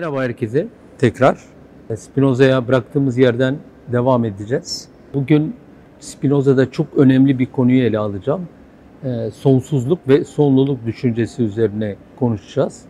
Merhaba 0.00 0.22
herkese 0.22 0.66
tekrar. 0.98 1.38
Spinoza'ya 1.96 2.68
bıraktığımız 2.68 3.18
yerden 3.18 3.56
devam 3.92 4.24
edeceğiz. 4.24 4.88
Bugün 5.14 5.54
Spinoza'da 5.98 6.70
çok 6.70 6.86
önemli 6.96 7.38
bir 7.38 7.46
konuyu 7.46 7.82
ele 7.82 7.98
alacağım. 7.98 8.48
Ee, 9.04 9.30
sonsuzluk 9.34 9.98
ve 10.08 10.24
sonluluk 10.24 10.86
düşüncesi 10.86 11.42
üzerine 11.42 11.96
konuşacağız. 12.18 12.82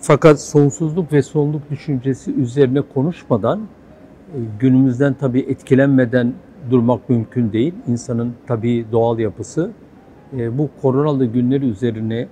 Fakat 0.00 0.40
sonsuzluk 0.40 1.12
ve 1.12 1.22
sonluluk 1.22 1.70
düşüncesi 1.70 2.34
üzerine 2.34 2.80
konuşmadan 2.80 3.60
e, 3.60 4.38
günümüzden 4.60 5.14
tabii 5.14 5.40
etkilenmeden 5.40 6.32
durmak 6.70 7.08
mümkün 7.08 7.52
değil. 7.52 7.74
İnsanın 7.86 8.34
tabii 8.46 8.86
doğal 8.92 9.18
yapısı. 9.18 9.70
E, 10.38 10.58
bu 10.58 10.70
koronalı 10.82 11.26
günleri 11.26 11.64
üzerine 11.68 12.28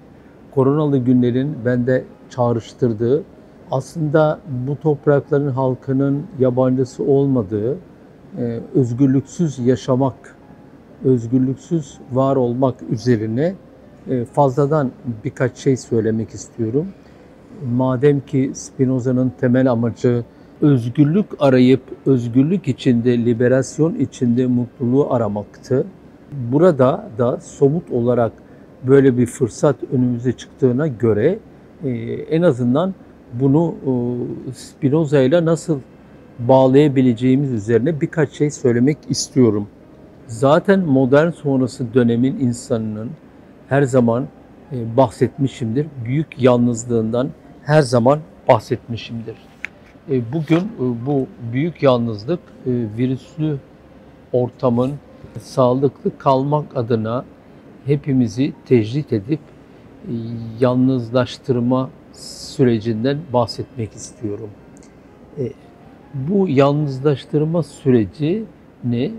koronalı 0.54 0.98
günlerin 0.98 1.56
bende 1.64 2.04
çağrıştırdığı 2.30 3.24
aslında 3.70 4.40
bu 4.66 4.76
toprakların 4.76 5.48
halkının 5.48 6.22
yabancısı 6.38 7.04
olmadığı, 7.04 7.76
e, 8.38 8.60
özgürlüksüz 8.74 9.58
yaşamak, 9.58 10.36
özgürlüksüz 11.04 11.98
var 12.12 12.36
olmak 12.36 12.74
üzerine 12.90 13.54
e, 14.10 14.24
fazladan 14.24 14.90
birkaç 15.24 15.56
şey 15.56 15.76
söylemek 15.76 16.30
istiyorum. 16.30 16.86
Madem 17.72 18.20
ki 18.20 18.50
Spinoza'nın 18.54 19.32
temel 19.40 19.70
amacı 19.70 20.24
özgürlük 20.60 21.26
arayıp 21.38 21.82
özgürlük 22.06 22.68
içinde, 22.68 23.24
liberasyon 23.24 23.94
içinde 23.94 24.46
mutluluğu 24.46 25.12
aramaktı. 25.12 25.86
Burada 26.52 27.08
da 27.18 27.40
somut 27.40 27.90
olarak 27.90 28.32
böyle 28.82 29.18
bir 29.18 29.26
fırsat 29.26 29.76
önümüze 29.92 30.32
çıktığına 30.32 30.86
göre 30.86 31.38
e, 31.84 31.90
en 32.30 32.42
azından 32.42 32.94
bunu 33.40 33.74
e, 33.86 34.52
Spinoza 34.52 35.20
ile 35.20 35.44
nasıl 35.44 35.80
bağlayabileceğimiz 36.38 37.52
üzerine 37.52 38.00
birkaç 38.00 38.32
şey 38.32 38.50
söylemek 38.50 38.98
istiyorum. 39.08 39.68
Zaten 40.26 40.80
modern 40.80 41.30
sonrası 41.30 41.94
dönemin 41.94 42.40
insanının 42.40 43.10
her 43.68 43.82
zaman 43.82 44.26
e, 44.72 44.96
bahsetmişimdir. 44.96 45.86
Büyük 46.04 46.42
yalnızlığından 46.42 47.28
her 47.62 47.82
zaman 47.82 48.18
bahsetmişimdir. 48.48 49.36
E, 50.10 50.32
bugün 50.32 50.62
bu 51.06 51.26
büyük 51.52 51.82
yalnızlık 51.82 52.40
virüslü 52.66 53.56
ortamın 54.32 54.92
sağlıklı 55.40 56.18
kalmak 56.18 56.76
adına 56.76 57.24
hepimizi 57.86 58.52
tecrit 58.66 59.12
edip 59.12 59.40
yalnızlaştırma 60.60 61.90
sürecinden 62.14 63.18
bahsetmek 63.32 63.92
istiyorum. 63.92 64.50
E, 65.38 65.52
bu 66.14 66.48
yalnızlaştırma 66.48 67.62
süreci 67.62 68.44
ne? 68.84 69.04
E, 69.04 69.12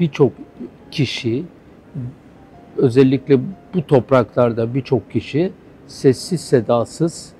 birçok 0.00 0.32
kişi, 0.90 1.44
özellikle 2.76 3.40
bu 3.74 3.86
topraklarda 3.86 4.74
birçok 4.74 5.10
kişi 5.10 5.52
sessiz 5.86 6.40
sedasız 6.40 7.32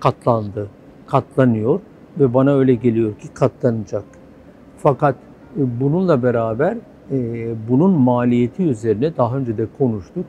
katlandı, 0.00 0.70
katlanıyor 1.06 1.80
ve 2.18 2.34
bana 2.34 2.54
öyle 2.54 2.74
geliyor 2.74 3.18
ki 3.18 3.28
katlanacak. 3.34 4.04
Fakat 4.78 5.16
e, 5.58 5.80
bununla 5.80 6.22
beraber 6.22 6.76
e, 7.10 7.48
bunun 7.68 7.90
maliyeti 7.90 8.62
üzerine 8.62 9.16
daha 9.16 9.36
önce 9.36 9.58
de 9.58 9.66
konuştuk. 9.78 10.26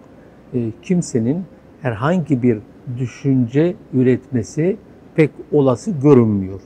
E, 0.54 0.72
kimsenin 0.84 1.46
herhangi 1.82 2.44
bir 2.44 2.60
düşünce 2.98 3.76
üretmesi 3.94 4.78
pek 5.16 5.32
olası 5.52 5.92
görünmüyor. 5.92 6.60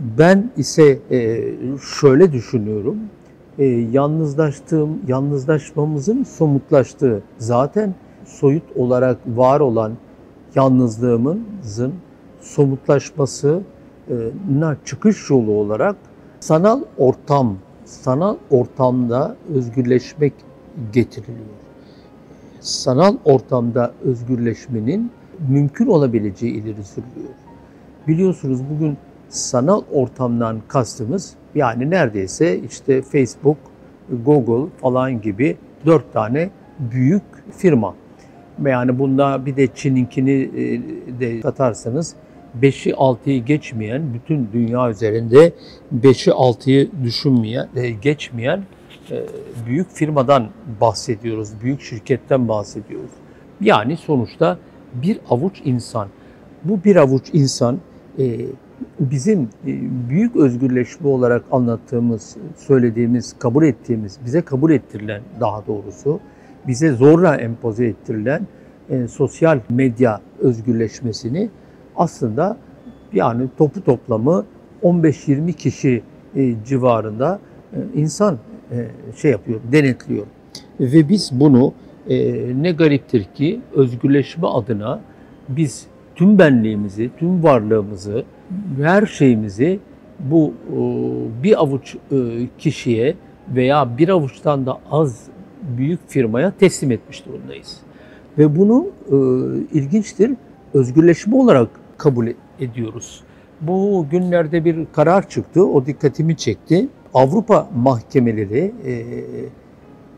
Ben 0.00 0.50
ise 0.56 0.98
e, 1.10 1.42
şöyle 2.00 2.32
düşünüyorum. 2.32 2.98
E, 3.58 3.64
yalnızlaştığım, 3.64 4.98
yalnızlaşmamızın 5.08 6.22
somutlaştığı 6.22 7.22
zaten 7.38 7.94
soyut 8.24 8.62
olarak 8.76 9.18
var 9.26 9.60
olan 9.60 9.92
yalnızlığımızın 10.54 11.94
somutlaşmasına 12.40 14.76
çıkış 14.84 15.30
yolu 15.30 15.52
olarak 15.52 15.96
sanal 16.40 16.82
ortam, 16.98 17.56
sanal 17.84 18.36
ortamda 18.50 19.36
özgürleşmek 19.54 20.32
getiriliyor. 20.92 21.65
Sanal 22.66 23.16
ortamda 23.24 23.92
özgürleşmenin 24.04 25.10
mümkün 25.48 25.86
olabileceği 25.86 26.52
ileri 26.52 26.84
sürülüyor. 26.84 27.34
Biliyorsunuz 28.08 28.60
bugün 28.70 28.96
sanal 29.28 29.82
ortamdan 29.92 30.60
kastımız 30.68 31.34
yani 31.54 31.90
neredeyse 31.90 32.58
işte 32.58 33.02
Facebook, 33.02 33.56
Google 34.24 34.70
falan 34.80 35.20
gibi 35.20 35.56
dört 35.86 36.12
tane 36.12 36.50
büyük 36.78 37.22
firma. 37.56 37.94
Yani 38.64 38.98
bunda 38.98 39.46
bir 39.46 39.56
de 39.56 39.66
Çin'inkini 39.74 40.32
e, 40.32 41.20
de 41.20 41.40
katarsanız 41.40 42.14
5'i 42.60 42.92
6'yı 42.92 43.44
geçmeyen, 43.44 44.14
bütün 44.14 44.48
dünya 44.52 44.90
üzerinde 44.90 45.52
5'i 46.02 46.32
6'yı 46.32 46.90
düşünmeyen, 47.04 47.68
e, 47.76 47.90
geçmeyen 47.90 48.62
büyük 49.66 49.90
firmadan 49.90 50.48
bahsediyoruz, 50.80 51.50
büyük 51.62 51.80
şirketten 51.80 52.48
bahsediyoruz. 52.48 53.10
Yani 53.60 53.96
sonuçta 53.96 54.58
bir 54.94 55.20
avuç 55.30 55.60
insan. 55.64 56.08
Bu 56.64 56.84
bir 56.84 56.96
avuç 56.96 57.22
insan 57.32 57.78
e, 58.18 58.38
bizim 59.00 59.42
e, 59.42 59.48
büyük 60.10 60.36
özgürleşme 60.36 61.08
olarak 61.08 61.44
anlattığımız, 61.52 62.36
söylediğimiz, 62.56 63.38
kabul 63.38 63.64
ettiğimiz, 63.64 64.18
bize 64.24 64.42
kabul 64.42 64.70
ettirilen 64.70 65.22
daha 65.40 65.66
doğrusu, 65.66 66.20
bize 66.66 66.92
zorla 66.92 67.36
empoze 67.36 67.86
ettirilen 67.86 68.46
e, 68.90 69.08
sosyal 69.08 69.60
medya 69.70 70.20
özgürleşmesini 70.38 71.50
aslında 71.96 72.56
yani 73.12 73.48
topu 73.58 73.84
toplamı 73.84 74.44
15-20 74.82 75.52
kişi 75.52 76.02
civarında 76.66 77.38
insan 77.94 78.38
şey 79.16 79.30
yapıyor, 79.30 79.60
denetliyor. 79.72 80.26
Ve 80.80 81.08
biz 81.08 81.30
bunu 81.32 81.72
e, 82.08 82.16
ne 82.62 82.72
gariptir 82.72 83.24
ki 83.24 83.60
özgürleşme 83.74 84.46
adına 84.46 85.00
biz 85.48 85.86
tüm 86.14 86.38
benliğimizi, 86.38 87.10
tüm 87.18 87.42
varlığımızı, 87.42 88.24
her 88.82 89.06
şeyimizi 89.06 89.78
bu 90.20 90.52
e, 90.70 90.76
bir 91.42 91.62
avuç 91.62 91.96
e, 92.12 92.16
kişiye 92.58 93.14
veya 93.54 93.98
bir 93.98 94.08
avuçtan 94.08 94.66
da 94.66 94.78
az 94.90 95.22
büyük 95.78 96.08
firmaya 96.08 96.50
teslim 96.50 96.90
etmiş 96.90 97.26
durumdayız. 97.26 97.76
Ve 98.38 98.56
bunu 98.56 98.86
e, 99.06 99.16
ilginçtir, 99.78 100.30
özgürleşme 100.74 101.36
olarak 101.36 101.68
kabul 101.98 102.26
ediyoruz. 102.60 103.20
Bu 103.60 104.06
günlerde 104.10 104.64
bir 104.64 104.86
karar 104.92 105.28
çıktı, 105.28 105.66
o 105.66 105.86
dikkatimi 105.86 106.36
çekti. 106.36 106.88
Avrupa 107.16 107.68
mahkemeleri 107.76 108.72
e, 108.86 108.94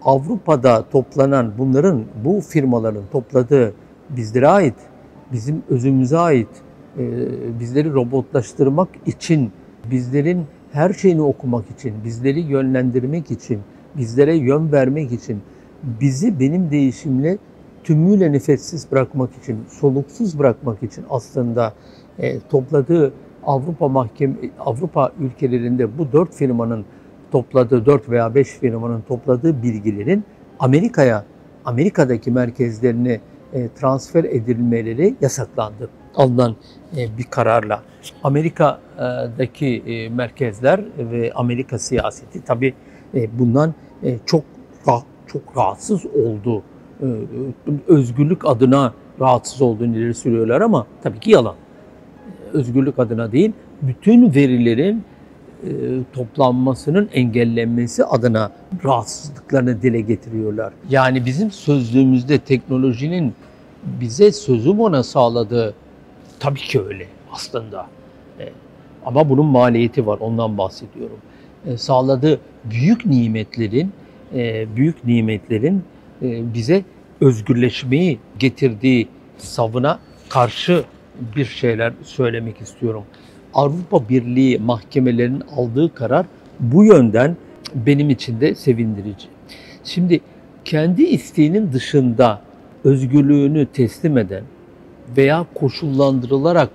Avrupa'da 0.05 0.85
toplanan 0.91 1.53
bunların, 1.59 2.05
bu 2.25 2.41
firmaların 2.41 3.03
topladığı 3.13 3.75
bizlere 4.11 4.49
ait, 4.49 4.75
bizim 5.33 5.63
özümüze 5.69 6.19
ait, 6.19 6.49
e, 6.99 7.05
bizleri 7.61 7.93
robotlaştırmak 7.93 8.89
için, 9.07 9.53
bizlerin 9.91 10.45
her 10.73 10.93
şeyini 10.93 11.23
okumak 11.23 11.71
için, 11.71 11.95
bizleri 12.05 12.41
yönlendirmek 12.41 13.31
için, 13.31 13.61
bizlere 13.97 14.35
yön 14.37 14.73
vermek 14.73 15.13
için, 15.13 15.41
bizi 16.01 16.41
benim 16.41 16.71
değişimle 16.71 17.39
tümüyle 17.85 18.33
nefessiz 18.33 18.87
bırakmak 18.93 19.31
için, 19.43 19.59
soluksuz 19.69 20.39
bırakmak 20.39 20.83
için 20.83 21.05
aslında 21.11 21.75
e, 22.19 22.41
topladığı 22.41 23.13
Avrupa 23.49 23.89
mahkeme 23.89 24.35
Avrupa 24.61 25.13
ülkelerinde 25.21 25.99
bu 25.99 26.13
dört 26.13 26.35
firmanın 26.35 26.85
topladığı 27.33 27.87
4 27.87 28.11
veya 28.11 28.35
5 28.35 28.49
firmanın 28.49 29.01
topladığı 29.01 29.63
bilgilerin 29.63 30.25
Amerika'ya, 30.59 31.25
Amerika'daki 31.65 32.31
merkezlerine 32.31 33.21
e, 33.53 33.69
transfer 33.69 34.25
edilmeleri 34.25 35.15
yasaklandı. 35.21 35.91
Alınan 36.15 36.57
e, 36.97 37.19
bir 37.19 37.25
kararla. 37.25 37.83
Amerika'daki 38.25 39.83
e, 39.87 40.09
merkezler 40.09 40.85
ve 40.99 41.33
Amerika 41.35 41.79
siyaseti 41.79 42.45
tabii 42.45 42.75
bundan 43.33 43.75
çok 44.27 44.45
çok 45.27 45.57
rahatsız 45.57 46.07
oldu. 46.07 46.63
Özgürlük 47.89 48.47
adına 48.47 48.95
rahatsız 49.21 49.63
olduğunu 49.63 49.97
ileri 49.97 50.15
sürüyorlar 50.15 50.61
ama 50.61 50.87
tabii 51.03 51.21
ki 51.21 51.31
yalan. 51.31 51.55
Özgürlük 52.53 52.99
adına 52.99 53.33
değil, 53.33 53.53
bütün 53.83 54.35
verilerin 54.35 55.05
e, 55.65 55.69
toplanmasının 56.13 57.09
engellenmesi 57.13 58.05
adına 58.05 58.53
rahatsızlıklarını 58.85 59.83
dile 59.83 60.01
getiriyorlar. 60.01 60.73
Yani 60.91 61.27
bizim 61.27 61.51
sözlüğümüzde 61.51 62.39
teknolojinin 62.39 63.35
bize 64.01 64.33
sözüm 64.33 64.81
ona 64.81 65.03
sağladığı 65.03 65.75
tabii 66.41 66.61
ki 66.61 66.81
öyle 66.83 67.07
aslında. 67.33 67.87
E, 68.41 68.49
ama 69.07 69.29
bunun 69.29 69.47
maliyeti 69.47 70.07
var, 70.07 70.19
ondan 70.21 70.59
bahsediyorum. 70.59 71.19
E, 71.67 71.77
sağladığı 71.77 72.41
büyük 72.65 73.07
nimetlerin, 73.07 73.93
e, 74.35 74.77
büyük 74.77 75.05
nimetlerin 75.05 75.83
e, 76.23 76.55
bize 76.55 76.85
özgürleşmeyi 77.21 78.19
getirdiği 78.39 79.09
savına 79.39 79.99
karşı 80.29 80.85
bir 81.37 81.45
şeyler 81.45 81.93
söylemek 82.03 82.61
istiyorum. 82.61 83.05
Avrupa 83.55 84.09
Birliği 84.09 84.59
mahkemelerinin 84.59 85.43
aldığı 85.57 85.95
karar 85.95 86.27
bu 86.61 86.85
yönden 86.85 87.37
benim 87.75 88.11
için 88.11 88.41
de 88.41 88.55
sevindirici. 88.55 89.27
Şimdi 89.85 90.21
kendi 90.65 91.03
isteğinin 91.03 91.73
dışında 91.73 92.43
özgürlüğünü 92.85 93.67
teslim 93.67 94.19
eden 94.19 94.45
veya 95.17 95.47
koşullandırılarak 95.55 96.71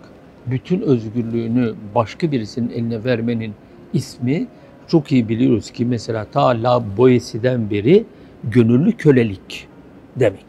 bütün 0.45 0.81
özgürlüğünü 0.81 1.73
başka 1.95 2.31
birisinin 2.31 2.69
eline 2.69 3.03
vermenin 3.03 3.53
ismi 3.93 4.47
çok 4.87 5.11
iyi 5.11 5.29
biliyoruz 5.29 5.71
ki 5.71 5.85
mesela 5.85 6.25
ta 6.25 6.47
La 6.47 6.83
Boétie'den 6.97 7.69
beri 7.69 8.05
gönüllü 8.43 8.91
kölelik 8.91 9.67
demek. 10.15 10.45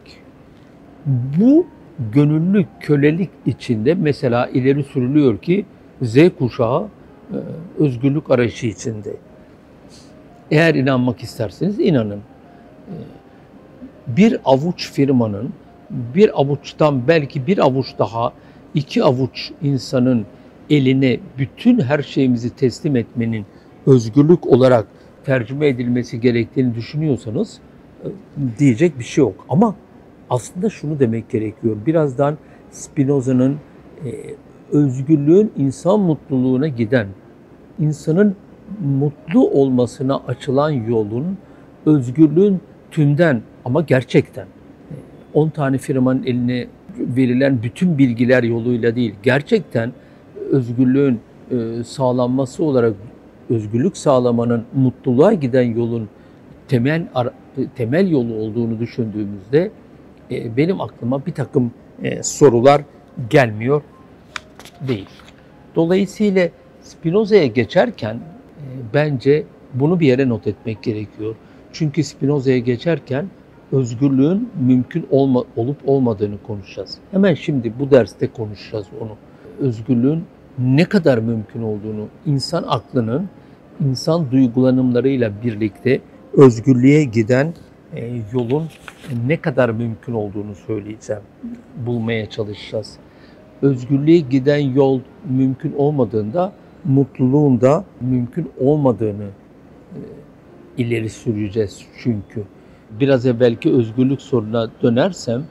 Bu 1.05 1.65
gönüllü 2.13 2.65
kölelik 2.79 3.29
içinde 3.45 3.93
mesela 3.95 4.47
ileri 4.47 4.83
sürülüyor 4.83 5.37
ki 5.37 5.65
Z 6.01 6.17
kuşağı 6.39 6.87
e, 7.31 7.37
özgürlük 7.79 8.31
arayışı 8.31 8.67
içinde. 8.67 9.13
Eğer 10.51 10.75
inanmak 10.75 11.23
isterseniz 11.23 11.79
inanın. 11.79 12.19
E, 12.87 12.95
bir 14.07 14.39
avuç 14.45 14.91
firmanın 14.91 15.53
bir 15.89 16.41
avuçtan 16.41 17.07
belki 17.07 17.47
bir 17.47 17.57
avuç 17.57 17.87
daha 17.99 18.33
iki 18.73 19.03
avuç 19.03 19.51
insanın 19.61 20.25
eline 20.69 21.19
bütün 21.37 21.79
her 21.79 22.01
şeyimizi 22.01 22.55
teslim 22.55 22.95
etmenin 22.95 23.45
özgürlük 23.87 24.47
olarak 24.47 24.87
tercüme 25.25 25.67
edilmesi 25.67 26.19
gerektiğini 26.19 26.75
düşünüyorsanız 26.75 27.59
e, 28.03 28.07
diyecek 28.59 28.99
bir 28.99 29.03
şey 29.03 29.23
yok. 29.23 29.45
Ama 29.49 29.75
aslında 30.29 30.69
şunu 30.69 30.99
demek 30.99 31.29
gerekiyor. 31.29 31.77
Birazdan 31.85 32.37
Spinoza'nın 32.71 33.55
e, 34.05 34.09
özgürlüğün 34.71 35.51
insan 35.57 35.99
mutluluğuna 35.99 36.67
giden, 36.67 37.07
insanın 37.79 38.35
mutlu 38.99 39.49
olmasına 39.49 40.21
açılan 40.27 40.69
yolun 40.69 41.37
özgürlüğün 41.85 42.59
tümden 42.91 43.41
ama 43.65 43.81
gerçekten 43.81 44.47
10 45.33 45.49
tane 45.49 45.77
firmanın 45.77 46.23
eline 46.23 46.67
verilen 46.99 47.63
bütün 47.63 47.97
bilgiler 47.97 48.43
yoluyla 48.43 48.95
değil, 48.95 49.15
gerçekten 49.23 49.91
özgürlüğün 50.51 51.19
e, 51.51 51.83
sağlanması 51.83 52.63
olarak 52.63 52.93
özgürlük 53.49 53.97
sağlamanın 53.97 54.63
mutluluğa 54.73 55.33
giden 55.33 55.75
yolun 55.75 56.09
temel 56.67 57.07
temel 57.75 58.11
yolu 58.11 58.33
olduğunu 58.33 58.79
düşündüğümüzde 58.79 59.71
e, 60.31 60.57
benim 60.57 60.81
aklıma 60.81 61.25
bir 61.25 61.31
takım 61.31 61.71
e, 62.03 62.23
sorular 62.23 62.81
gelmiyor 63.29 63.81
değil. 64.87 65.09
Dolayısıyla 65.75 66.49
Spinoza'ya 66.81 67.45
geçerken 67.45 68.19
bence 68.93 69.43
bunu 69.73 69.99
bir 69.99 70.07
yere 70.07 70.29
not 70.29 70.47
etmek 70.47 70.83
gerekiyor. 70.83 71.35
Çünkü 71.73 72.03
Spinoza'ya 72.03 72.57
geçerken 72.57 73.25
özgürlüğün 73.71 74.49
mümkün 74.59 75.07
olma, 75.11 75.43
olup 75.55 75.77
olmadığını 75.85 76.35
konuşacağız. 76.47 76.97
Hemen 77.11 77.33
şimdi 77.33 77.73
bu 77.79 77.91
derste 77.91 78.27
konuşacağız 78.27 78.87
onu. 79.01 79.11
Özgürlüğün 79.59 80.23
ne 80.59 80.85
kadar 80.85 81.17
mümkün 81.17 81.61
olduğunu, 81.61 82.07
insan 82.25 82.63
aklının 82.67 83.29
insan 83.89 84.31
duygulanımlarıyla 84.31 85.31
birlikte 85.43 85.99
özgürlüğe 86.33 87.03
giden 87.03 87.45
e, 87.47 87.53
yolun 88.33 88.67
ne 89.27 89.41
kadar 89.41 89.69
mümkün 89.69 90.13
olduğunu 90.13 90.55
söyleyeceğim. 90.67 91.21
Bulmaya 91.85 92.29
çalışacağız. 92.29 92.97
Özgürlüğe 93.61 94.19
giden 94.19 94.59
yol 94.59 94.99
mümkün 95.29 95.73
olmadığında 95.77 96.53
mutluluğun 96.85 97.61
da 97.61 97.85
mümkün 98.01 98.51
olmadığını 98.59 99.27
e, 99.93 99.99
ileri 100.77 101.09
süreceğiz 101.09 101.81
çünkü 102.03 102.43
biraz 102.99 103.25
evvelki 103.25 103.71
özgürlük 103.71 104.21
soruna 104.21 104.69
dönersem 104.83 105.43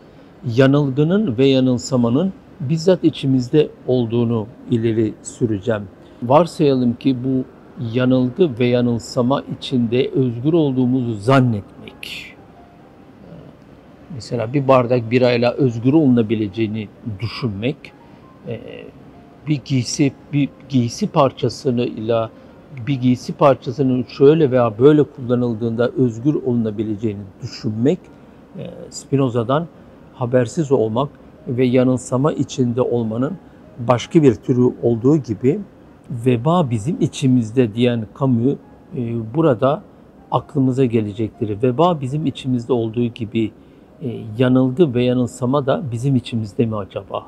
yanılgının 0.56 1.38
ve 1.38 1.46
yanılsamanın 1.46 2.32
bizzat 2.60 3.04
içimizde 3.04 3.68
olduğunu 3.86 4.46
ileri 4.70 5.14
süreceğim. 5.22 5.82
Varsayalım 6.22 6.94
ki 6.94 7.16
bu 7.24 7.44
yanılgı 7.94 8.58
ve 8.58 8.66
yanılsama 8.66 9.44
içinde 9.58 10.08
özgür 10.08 10.52
olduğumuzu 10.52 11.14
zannetmek. 11.14 12.33
Mesela 14.14 14.54
bir 14.54 14.68
bardak 14.68 15.10
birayla 15.10 15.52
özgür 15.52 15.92
olunabileceğini 15.92 16.88
düşünmek, 17.20 17.76
e, 18.48 18.60
bir 19.48 19.60
giysi 19.64 20.12
bir 20.32 20.48
giysi 20.68 21.06
parçasını 21.06 21.84
ile 21.84 22.28
bir 22.86 23.00
giysi 23.00 23.32
parçasının 23.32 24.04
şöyle 24.08 24.50
veya 24.50 24.78
böyle 24.78 25.02
kullanıldığında 25.02 25.88
özgür 25.88 26.34
olunabileceğini 26.34 27.20
düşünmek 27.42 27.98
e, 28.58 28.70
Spinoza'dan 28.90 29.66
habersiz 30.14 30.72
olmak 30.72 31.08
ve 31.48 31.64
yanılsama 31.64 32.32
içinde 32.32 32.82
olmanın 32.82 33.32
başka 33.78 34.22
bir 34.22 34.34
türü 34.34 34.72
olduğu 34.82 35.16
gibi 35.16 35.60
veba 36.10 36.70
bizim 36.70 37.00
içimizde 37.00 37.74
diyen 37.74 38.06
Camus 38.20 38.54
e, 38.96 39.34
burada 39.34 39.82
aklımıza 40.30 40.84
gelecektir. 40.84 41.62
Veba 41.62 42.00
bizim 42.00 42.26
içimizde 42.26 42.72
olduğu 42.72 43.04
gibi 43.04 43.50
yanılgı 44.38 44.94
ve 44.94 45.04
yanılsama 45.04 45.66
da 45.66 45.82
bizim 45.92 46.16
içimizde 46.16 46.66
mi 46.66 46.76
acaba? 46.76 47.26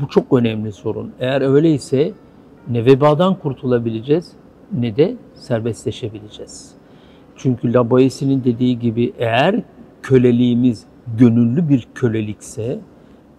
Bu 0.00 0.08
çok 0.08 0.32
önemli 0.32 0.72
sorun. 0.72 1.12
Eğer 1.20 1.40
öyleyse 1.40 2.12
ne 2.68 2.84
vebadan 2.84 3.34
kurtulabileceğiz 3.34 4.32
ne 4.72 4.96
de 4.96 5.16
serbestleşebileceğiz. 5.34 6.74
Çünkü 7.36 7.74
Laboyesi'nin 7.74 8.44
dediği 8.44 8.78
gibi 8.78 9.12
eğer 9.18 9.62
köleliğimiz 10.02 10.84
gönüllü 11.18 11.68
bir 11.68 11.88
kölelikse, 11.94 12.78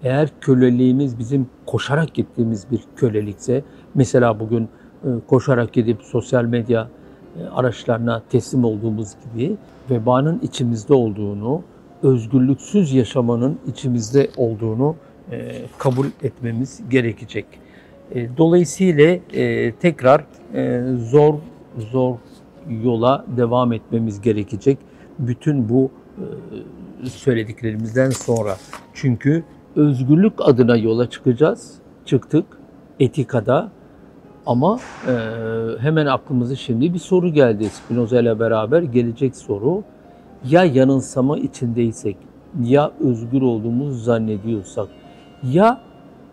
eğer 0.03 0.29
köleliğimiz 0.41 1.19
bizim 1.19 1.47
koşarak 1.65 2.13
gittiğimiz 2.13 2.71
bir 2.71 2.81
kölelikse, 2.95 3.63
mesela 3.95 4.39
bugün 4.39 4.63
e, 5.03 5.07
koşarak 5.27 5.73
gidip 5.73 6.01
sosyal 6.01 6.43
medya 6.43 6.87
e, 7.39 7.43
araçlarına 7.43 8.21
teslim 8.29 8.63
olduğumuz 8.63 9.07
gibi 9.23 9.55
vebanın 9.89 10.39
içimizde 10.43 10.93
olduğunu, 10.93 11.61
özgürlüksüz 12.03 12.93
yaşamanın 12.93 13.59
içimizde 13.67 14.29
olduğunu 14.37 14.95
e, 15.31 15.51
kabul 15.77 16.05
etmemiz 16.23 16.81
gerekecek. 16.89 17.45
E, 18.15 18.37
dolayısıyla 18.37 19.17
e, 19.33 19.71
tekrar 19.75 20.25
e, 20.53 20.83
zor 20.97 21.33
zor 21.91 22.15
yola 22.83 23.25
devam 23.37 23.73
etmemiz 23.73 24.21
gerekecek. 24.21 24.77
Bütün 25.19 25.69
bu 25.69 25.91
söylediklerimizden 27.03 28.09
sonra. 28.09 28.55
Çünkü 28.93 29.43
özgürlük 29.75 30.33
adına 30.39 30.77
yola 30.77 31.09
çıkacağız. 31.09 31.73
Çıktık 32.05 32.45
etikada 32.99 33.71
ama 34.45 34.79
e, 35.07 35.13
hemen 35.79 36.05
aklımıza 36.05 36.55
şimdi 36.55 36.93
bir 36.93 36.99
soru 36.99 37.29
geldi 37.29 37.69
Spinoza 37.69 38.19
ile 38.19 38.39
beraber 38.39 38.81
gelecek 38.81 39.35
soru. 39.35 39.83
Ya 40.49 40.65
yanılsama 40.65 41.37
içindeysek, 41.37 42.17
ya 42.63 42.91
özgür 42.99 43.41
olduğumuzu 43.41 43.99
zannediyorsak, 43.99 44.87
ya 45.43 45.81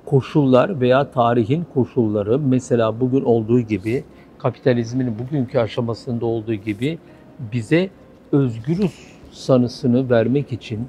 koşullar 0.07 0.81
veya 0.81 1.11
tarihin 1.11 1.65
koşulları 1.75 2.38
mesela 2.38 3.00
bugün 3.00 3.25
olduğu 3.25 3.61
gibi 3.61 4.05
kapitalizmin 4.38 5.15
bugünkü 5.19 5.59
aşamasında 5.59 6.27
olduğu 6.27 6.55
gibi 6.55 6.99
bize 7.53 7.91
özgürüz 8.33 8.93
sanısını 9.31 10.11
vermek 10.11 10.53
için 10.53 10.81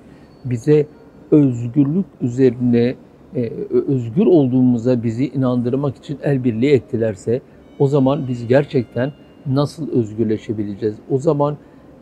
bize 0.46 0.88
özgürlük 1.32 2.06
üzerine 2.22 2.96
e, 3.36 3.52
özgür 3.88 4.26
olduğumuza 4.26 5.04
bizi 5.04 5.28
inandırmak 5.28 5.98
için 5.98 6.20
el 6.24 6.44
birliği 6.44 6.72
ettilerse 6.72 7.42
o 7.80 7.88
zaman 7.88 8.28
biz 8.28 8.48
gerçekten 8.48 9.12
nasıl 9.46 9.92
özgürleşebileceğiz? 9.92 10.96
O 11.10 11.18
zaman 11.18 11.58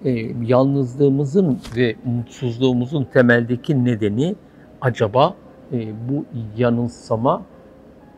e, 0.06 0.10
yalnızlığımızın 0.46 1.60
ve 1.76 1.96
mutsuzluğumuzun 2.06 3.08
temeldeki 3.14 3.86
nedeni 3.86 4.36
acaba 4.82 5.36
e, 5.74 5.88
bu 6.10 6.26
yanılsama 6.58 7.42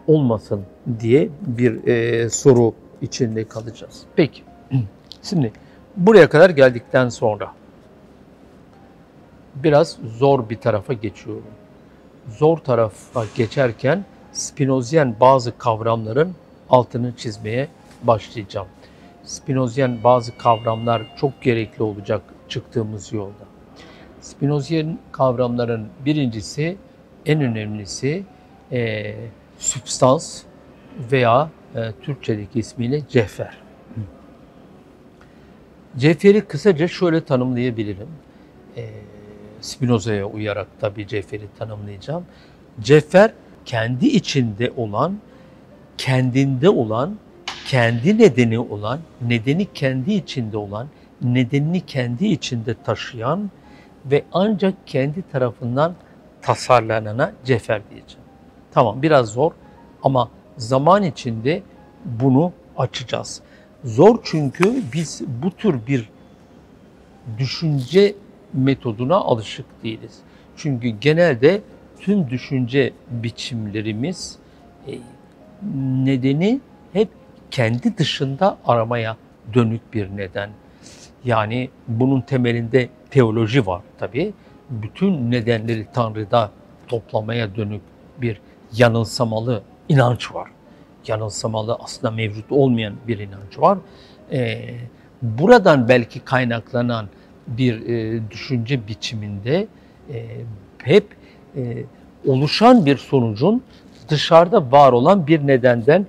olmasın 0.07 0.61
diye 0.99 1.29
bir 1.47 1.87
e, 1.87 2.29
soru 2.29 2.73
içinde 3.01 3.47
kalacağız. 3.47 4.01
Peki, 4.15 4.41
şimdi 5.23 5.51
buraya 5.97 6.29
kadar 6.29 6.49
geldikten 6.49 7.09
sonra 7.09 7.53
biraz 9.55 9.97
zor 10.17 10.49
bir 10.49 10.57
tarafa 10.57 10.93
geçiyorum. 10.93 11.43
Zor 12.37 12.57
tarafa 12.57 13.25
geçerken 13.35 14.03
Spinozyen 14.31 15.15
bazı 15.19 15.57
kavramların 15.57 16.33
altını 16.69 17.13
çizmeye 17.17 17.67
başlayacağım. 18.03 18.67
Spinozyen 19.29 20.03
bazı 20.03 20.37
kavramlar 20.37 21.01
çok 21.17 21.41
gerekli 21.41 21.83
olacak 21.83 22.21
çıktığımız 22.47 23.13
yolda. 23.13 23.45
Spinozyen 24.21 24.99
kavramların 25.11 25.87
birincisi, 26.05 26.77
en 27.25 27.41
önemlisi 27.41 28.23
e, 28.71 29.15
substans 29.59 30.41
veya 31.11 31.49
e, 31.75 31.91
Türkçedeki 32.01 32.59
ismiyle 32.59 33.01
cevher. 33.09 33.57
Cevheri 35.97 36.41
kısaca 36.41 36.87
şöyle 36.87 37.23
tanımlayabilirim. 37.23 38.09
E, 38.77 38.89
Spinoza'ya 39.61 40.25
uyarak 40.25 40.67
tabii 40.79 41.07
cevheri 41.07 41.47
tanımlayacağım. 41.59 42.25
Cevher 42.81 43.33
kendi 43.65 44.07
içinde 44.07 44.71
olan, 44.77 45.17
kendinde 45.97 46.69
olan, 46.69 47.17
kendi 47.69 48.17
nedeni 48.17 48.59
olan, 48.59 48.99
nedeni 49.21 49.73
kendi 49.73 50.13
içinde 50.13 50.57
olan, 50.57 50.87
nedenini 51.21 51.81
kendi 51.85 52.25
içinde 52.25 52.75
taşıyan 52.83 53.51
ve 54.05 54.23
ancak 54.33 54.73
kendi 54.87 55.21
tarafından 55.31 55.93
tasarlanana 56.41 57.31
cevher 57.45 57.81
diyeceğim. 57.89 58.23
Tamam 58.71 59.01
biraz 59.01 59.29
zor 59.29 59.51
ama 60.03 60.29
zaman 60.57 61.03
içinde 61.03 61.61
bunu 62.05 62.53
açacağız. 62.77 63.41
Zor 63.83 64.19
çünkü 64.23 64.83
biz 64.93 65.21
bu 65.43 65.51
tür 65.51 65.87
bir 65.87 66.09
düşünce 67.37 68.15
metoduna 68.53 69.15
alışık 69.15 69.83
değiliz. 69.83 70.19
Çünkü 70.57 70.89
genelde 70.89 71.61
tüm 71.99 72.29
düşünce 72.29 72.93
biçimlerimiz 73.09 74.37
e, 74.87 74.91
nedeni 76.05 76.59
hep 76.93 77.18
kendi 77.51 77.97
dışında 77.97 78.57
aramaya 78.65 79.17
dönük 79.53 79.93
bir 79.93 80.17
neden. 80.17 80.49
Yani 81.25 81.69
bunun 81.87 82.21
temelinde 82.21 82.89
teoloji 83.11 83.65
var 83.65 83.81
tabii. 83.99 84.33
Bütün 84.69 85.31
nedenleri 85.31 85.87
Tanrı'da 85.93 86.51
toplamaya 86.87 87.55
dönük 87.55 87.81
bir 88.17 88.41
yanılsamalı 88.73 89.63
inanç 89.89 90.33
var. 90.33 90.49
Yanılsamalı 91.07 91.77
aslında 91.79 92.11
mevcut 92.11 92.51
olmayan 92.51 92.93
bir 93.07 93.19
inanç 93.19 93.59
var. 93.59 93.77
Ee, 94.31 94.75
buradan 95.21 95.89
belki 95.89 96.19
kaynaklanan 96.19 97.07
bir 97.47 97.89
e, 97.89 98.21
düşünce 98.31 98.87
biçiminde 98.87 99.67
e, 100.13 100.25
hep 100.83 101.07
e, 101.55 101.83
oluşan 102.27 102.85
bir 102.85 102.97
sonucun 102.97 103.63
dışarıda 104.09 104.71
var 104.71 104.91
olan 104.91 105.27
bir 105.27 105.47
nedenden 105.47 106.05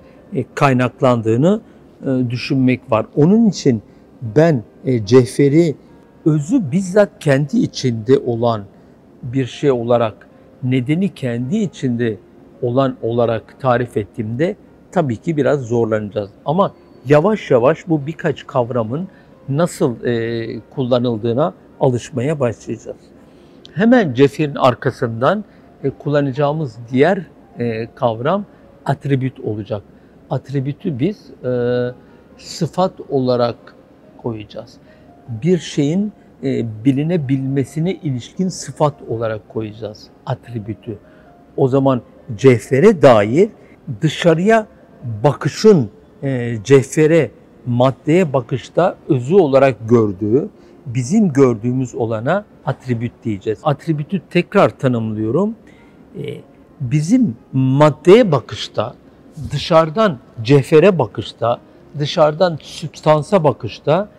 kaynaklandığını 0.55 1.61
e, 2.05 2.29
düşünmek 2.29 2.91
var. 2.91 3.05
Onun 3.15 3.49
için 3.49 3.81
ben 4.21 4.63
e, 4.85 5.05
cevheri 5.05 5.75
özü 6.25 6.71
bizzat 6.71 7.09
kendi 7.19 7.57
içinde 7.57 8.17
olan 8.17 8.63
bir 9.23 9.45
şey 9.45 9.71
olarak 9.71 10.27
nedeni 10.63 11.13
kendi 11.13 11.57
içinde 11.57 12.17
olan 12.61 12.97
olarak 13.01 13.59
tarif 13.59 13.97
ettiğimde 13.97 14.55
tabii 14.91 15.17
ki 15.17 15.37
biraz 15.37 15.61
zorlanacağız. 15.61 16.29
Ama 16.45 16.73
yavaş 17.05 17.51
yavaş 17.51 17.87
bu 17.87 18.07
birkaç 18.07 18.47
kavramın 18.47 19.07
nasıl 19.49 20.05
e, 20.05 20.59
kullanıldığına 20.75 21.53
alışmaya 21.79 22.39
başlayacağız. 22.39 22.97
Hemen 23.73 24.13
cefirin 24.13 24.55
arkasından 24.55 25.43
e, 25.83 25.89
kullanacağımız 25.89 26.77
diğer 26.91 27.25
e, 27.59 27.87
kavram 27.95 28.45
atribüt 28.85 29.39
olacak. 29.39 29.83
Atribütü 30.31 30.99
biz 30.99 31.45
e, 31.45 31.51
sıfat 32.37 32.93
olarak 33.09 33.55
koyacağız. 34.17 34.77
Bir 35.27 35.57
şeyin 35.57 36.11
e, 36.43 36.65
bilinebilmesine 36.85 37.93
ilişkin 37.93 38.47
sıfat 38.47 38.93
olarak 39.07 39.49
koyacağız 39.49 40.07
atribütü. 40.25 40.97
O 41.57 41.67
zaman 41.67 42.01
cevhere 42.35 43.01
dair 43.01 43.49
dışarıya 44.01 44.67
bakışın 45.23 45.89
e, 46.23 46.57
cevhere, 46.63 47.31
maddeye 47.65 48.33
bakışta 48.33 48.95
özü 49.09 49.35
olarak 49.35 49.89
gördüğü, 49.89 50.49
bizim 50.85 51.33
gördüğümüz 51.33 51.95
olana 51.95 52.45
atribüt 52.65 53.11
diyeceğiz. 53.23 53.59
Atribütü 53.63 54.21
tekrar 54.29 54.69
tanımlıyorum. 54.69 55.55
E, 56.17 56.41
bizim 56.81 57.35
maddeye 57.53 58.31
bakışta, 58.31 58.93
dışarıdan 59.51 60.19
cevhere 60.41 60.99
bakışta, 60.99 61.59
dışarıdan 61.99 62.57
sübstansa 62.61 63.43
bakışta 63.43 64.09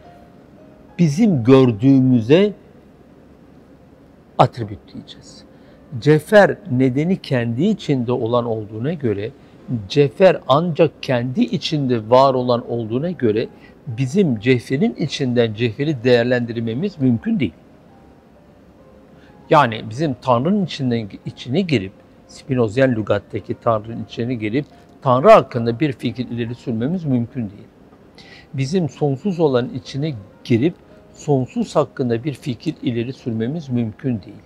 bizim 0.99 1.45
gördüğümüze 1.45 2.52
atribüt 4.38 4.78
diyeceğiz. 4.95 5.45
Cefer 6.00 6.57
nedeni 6.71 7.23
kendi 7.23 7.64
içinde 7.64 8.12
olan 8.12 8.45
olduğuna 8.45 8.92
göre, 8.92 9.31
cefer 9.88 10.40
ancak 10.49 11.02
kendi 11.02 11.40
içinde 11.40 12.11
var 12.11 12.35
olan 12.35 12.71
olduğuna 12.71 13.11
göre 13.11 13.49
bizim 13.87 14.40
cevherin 14.40 14.95
içinden 14.95 15.54
cevheri 15.54 16.04
değerlendirmemiz 16.04 17.00
mümkün 17.00 17.40
değil. 17.40 17.52
Yani 19.50 19.85
bizim 19.90 20.14
Tanrı'nın 20.23 20.64
içinden 20.64 21.09
içine 21.26 21.61
girip, 21.61 21.92
Spinozyen 22.28 22.97
lügattaki 22.97 23.57
Tanrı'nın 23.64 24.04
içine 24.04 24.35
girip 24.35 24.66
Tanrı 25.02 25.30
hakkında 25.30 25.80
bir 25.80 25.92
fikir 25.92 26.28
ileri 26.28 26.54
sürmemiz 26.54 27.04
mümkün 27.04 27.40
değil. 27.40 27.68
Bizim 28.54 28.88
sonsuz 28.88 29.40
olan 29.40 29.68
içine 29.75 30.14
girip 30.44 30.75
sonsuz 31.14 31.76
hakkında 31.76 32.25
bir 32.25 32.32
fikir 32.32 32.75
ileri 32.82 33.12
sürmemiz 33.12 33.68
mümkün 33.68 34.23
değil. 34.23 34.42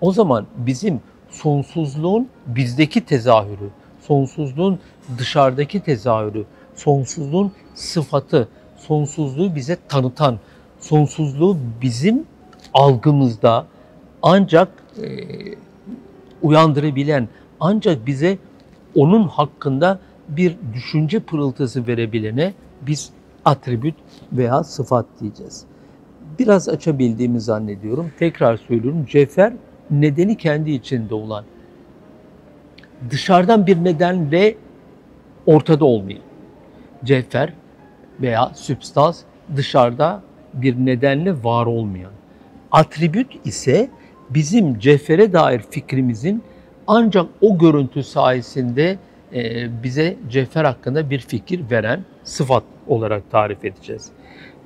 O 0.00 0.12
zaman 0.12 0.46
bizim 0.56 1.00
sonsuzluğun 1.30 2.28
bizdeki 2.46 3.04
tezahürü, 3.04 3.70
sonsuzluğun 4.00 4.78
dışarıdaki 5.18 5.80
tezahürü, 5.80 6.44
sonsuzluğun 6.74 7.52
sıfatı, 7.74 8.48
sonsuzluğu 8.76 9.54
bize 9.54 9.76
tanıtan, 9.88 10.38
sonsuzluğu 10.80 11.56
bizim 11.82 12.24
algımızda 12.74 13.66
ancak 14.22 14.68
e, 15.02 15.06
uyandırabilen, 16.42 17.28
ancak 17.60 18.06
bize 18.06 18.38
onun 18.94 19.22
hakkında 19.28 19.98
bir 20.28 20.56
düşünce 20.74 21.20
pırıltısı 21.20 21.86
verebilene 21.86 22.52
biz 22.82 23.10
atribüt 23.44 23.94
veya 24.32 24.64
sıfat 24.64 25.06
diyeceğiz. 25.20 25.64
Biraz 26.38 26.68
açabildiğimi 26.68 27.40
zannediyorum. 27.40 28.10
Tekrar 28.18 28.56
söylüyorum. 28.56 29.06
Cefer 29.06 29.52
nedeni 29.90 30.36
kendi 30.36 30.70
içinde 30.70 31.14
olan, 31.14 31.44
dışarıdan 33.10 33.66
bir 33.66 33.84
nedenle 33.84 34.56
ortada 35.46 35.84
olmayan. 35.84 36.22
Cevher 37.04 37.52
veya 38.20 38.52
sübstans 38.54 39.20
dışarıda 39.56 40.22
bir 40.54 40.76
nedenle 40.76 41.44
var 41.44 41.66
olmayan. 41.66 42.12
Atribüt 42.72 43.46
ise 43.46 43.90
bizim 44.30 44.78
cevhere 44.78 45.32
dair 45.32 45.60
fikrimizin 45.70 46.42
ancak 46.86 47.26
o 47.40 47.58
görüntü 47.58 48.02
sayesinde 48.02 48.98
e, 49.34 49.68
bize 49.82 50.16
cevher 50.30 50.64
hakkında 50.64 51.10
bir 51.10 51.18
fikir 51.18 51.70
veren 51.70 52.04
sıfat 52.24 52.64
olarak 52.86 53.30
tarif 53.30 53.64
edeceğiz. 53.64 54.10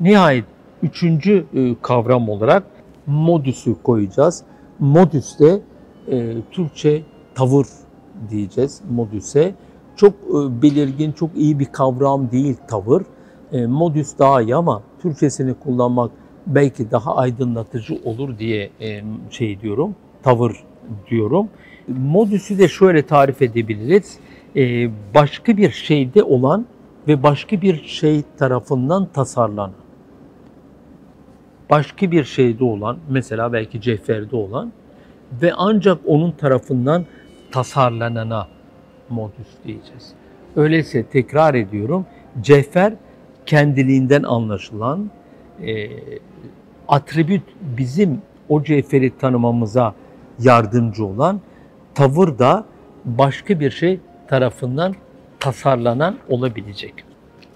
Nihayet 0.00 0.44
üçüncü 0.82 1.46
e, 1.54 1.74
kavram 1.82 2.28
olarak 2.28 2.62
modüsü 3.06 3.82
koyacağız. 3.82 4.42
Modüs 4.78 5.38
de 5.38 5.60
e, 6.10 6.34
Türkçe 6.50 7.02
tavır 7.34 7.66
diyeceğiz 8.30 8.82
modüse. 8.90 9.54
Çok 9.96 10.14
belirgin, 10.62 11.12
çok 11.12 11.30
iyi 11.36 11.58
bir 11.58 11.64
kavram 11.64 12.30
değil 12.30 12.56
tavır. 12.68 13.02
Modüs 13.52 14.18
daha 14.18 14.42
iyi 14.42 14.54
ama 14.54 14.82
Türkçesini 15.02 15.54
kullanmak 15.54 16.10
belki 16.46 16.90
daha 16.90 17.16
aydınlatıcı 17.16 17.98
olur 18.04 18.38
diye 18.38 18.70
şey 19.30 19.60
diyorum, 19.60 19.94
tavır 20.22 20.64
diyorum. 21.10 21.48
Modüsü 21.88 22.58
de 22.58 22.68
şöyle 22.68 23.02
tarif 23.02 23.42
edebiliriz. 23.42 24.18
E, 24.56 24.90
başka 25.14 25.56
bir 25.56 25.70
şeyde 25.70 26.22
olan 26.22 26.66
ve 27.08 27.22
başka 27.22 27.62
bir 27.62 27.84
şey 27.84 28.22
tarafından 28.38 29.06
tasarlanan. 29.12 29.72
Başka 31.70 32.10
bir 32.10 32.24
şeyde 32.24 32.64
olan, 32.64 32.98
mesela 33.08 33.52
belki 33.52 33.80
cevherde 33.80 34.36
olan 34.36 34.72
ve 35.42 35.52
ancak 35.56 35.98
onun 36.06 36.30
tarafından 36.30 37.04
tasarlanana 37.52 38.48
modüs 39.08 39.48
diyeceğiz. 39.64 40.12
Öyleyse 40.56 41.02
tekrar 41.02 41.54
ediyorum, 41.54 42.06
cevher 42.40 42.94
kendiliğinden 43.46 44.22
anlaşılan, 44.22 45.10
e, 45.62 45.88
atribüt 46.88 47.42
bizim 47.78 48.22
o 48.48 48.62
cevheri 48.62 49.18
tanımamıza 49.18 49.94
yardımcı 50.38 51.04
olan, 51.04 51.40
tavır 51.96 52.38
da 52.38 52.64
başka 53.04 53.60
bir 53.60 53.70
şey 53.70 54.00
tarafından 54.28 54.94
tasarlanan 55.40 56.16
olabilecek. 56.28 56.94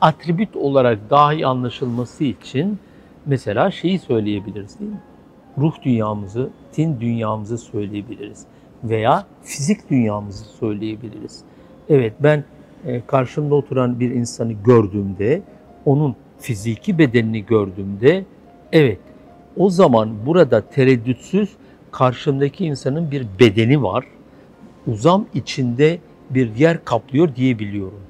Atribüt 0.01 0.57
olarak 0.57 0.99
daha 1.11 1.33
iyi 1.35 1.47
anlaşılması 1.47 2.25
için 2.25 2.79
mesela 3.27 3.71
şeyi 3.71 3.99
söyleyebiliriz 3.99 4.81
değil 4.81 4.91
mi? 4.91 5.01
Ruh 5.59 5.73
dünyamızı, 5.83 6.51
tin 6.73 7.01
dünyamızı 7.01 7.59
söyleyebiliriz 7.59 8.47
veya 8.85 9.27
fizik 9.43 9.91
dünyamızı 9.91 10.45
söyleyebiliriz. 10.45 11.41
Evet 11.89 12.13
ben 12.21 12.45
e, 12.87 13.07
karşımda 13.07 13.55
oturan 13.55 14.01
bir 14.01 14.11
insanı 14.11 14.53
gördüğümde, 14.53 15.43
onun 15.85 16.17
fiziki 16.39 16.99
bedenini 16.99 17.47
gördüğümde 17.47 18.25
evet 18.73 19.01
o 19.57 19.71
zaman 19.71 20.27
burada 20.27 20.61
tereddütsüz 20.61 21.51
karşımdaki 21.93 22.65
insanın 22.65 23.11
bir 23.11 23.27
bedeni 23.41 23.83
var. 23.83 24.05
Uzam 24.87 25.27
içinde 25.35 25.99
bir 26.31 26.57
yer 26.57 26.85
kaplıyor 26.85 27.35
diyebiliyorum. 27.35 28.01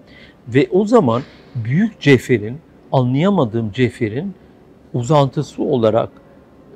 Ve 0.49 0.69
o 0.71 0.85
zaman 0.85 1.23
büyük 1.55 2.01
ceferin, 2.01 2.59
anlayamadığım 2.93 3.73
ceferin 3.73 4.35
uzantısı 4.95 5.63
olarak 5.63 6.09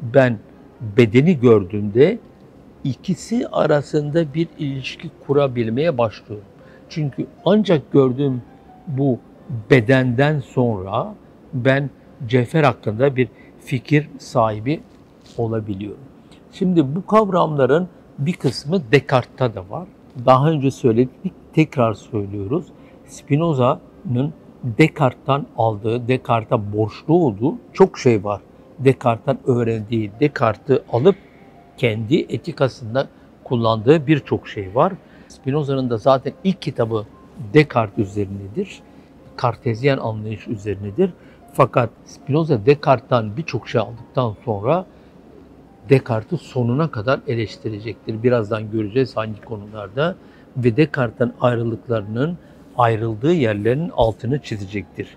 ben 0.03 0.39
bedeni 0.97 1.41
gördüğümde 1.41 2.19
ikisi 2.85 3.49
arasında 3.49 4.35
bir 4.35 4.49
ilişki 4.59 5.11
kurabilmeye 5.27 5.99
başlıyorum. 5.99 6.47
Çünkü 6.89 7.27
ancak 7.45 7.93
gördüğüm 7.93 8.43
bu 8.87 9.19
bedenden 9.71 10.41
sonra 10.41 11.15
ben 11.55 11.91
Cefer 12.27 12.65
hakkında 12.65 13.17
bir 13.17 13.29
fikir 13.61 14.09
sahibi 14.19 14.81
olabiliyorum. 15.39 16.01
Şimdi 16.53 16.97
bu 16.97 17.07
kavramların 17.07 17.89
bir 18.19 18.33
kısmı 18.33 18.83
Descartes'ta 18.93 19.55
da 19.55 19.71
var. 19.71 19.89
Daha 20.27 20.51
önce 20.51 20.71
söyledik, 20.71 21.33
tekrar 21.53 21.95
söylüyoruz. 21.95 22.67
Spinoza'nın 23.07 24.33
Descartes'tan 24.65 25.47
aldığı, 25.57 26.09
Descartes'a 26.09 26.73
borçlu 26.73 27.15
olduğu 27.15 27.55
çok 27.73 27.99
şey 27.99 28.25
var. 28.25 28.41
Descartes'tan 28.79 29.39
öğrendiği, 29.47 30.13
Descartes'i 30.21 30.83
alıp 30.93 31.17
kendi 31.77 32.17
etikasında 32.17 33.09
kullandığı 33.45 34.07
birçok 34.07 34.49
şey 34.49 34.75
var. 34.75 34.93
Spinoza'nın 35.29 35.91
da 35.91 35.97
zaten 35.99 36.33
ilk 36.45 36.63
kitabı 36.63 37.07
Descartes 37.55 38.09
üzerinedir. 38.09 38.83
Kartezyen 39.37 39.99
anlayış 39.99 40.49
üzerinedir. 40.49 41.11
Fakat 41.53 41.91
Spinoza 42.05 42.67
Descartes'tan 42.67 43.37
birçok 43.37 43.69
şey 43.69 43.81
aldıktan 43.81 44.35
sonra 44.45 44.87
Descartes'i 45.89 46.45
sonuna 46.45 46.91
kadar 46.91 47.21
eleştirecektir. 47.27 48.23
Birazdan 48.23 48.71
göreceğiz 48.71 49.17
hangi 49.17 49.41
konularda 49.41 50.17
ve 50.57 50.77
Descartes'ten 50.77 51.33
ayrılıklarının 51.41 52.39
ayrıldığı 52.79 53.33
yerlerin 53.33 53.91
altını 53.97 54.39
çizecektir. 54.39 55.17